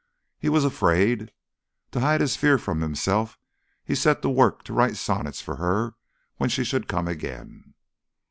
[0.39, 1.31] He was afraid.
[1.91, 3.37] To hide his fear from himself,
[3.85, 5.93] he set to work to write sonnets for her
[6.37, 7.75] when she should come again....